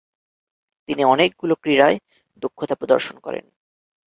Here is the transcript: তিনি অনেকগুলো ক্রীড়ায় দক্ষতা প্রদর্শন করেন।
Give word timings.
তিনি 0.89 1.03
অনেকগুলো 1.03 1.53
ক্রীড়ায় 1.55 1.97
দক্ষতা 2.43 2.75
প্রদর্শন 2.75 3.15
করেন। 3.19 3.45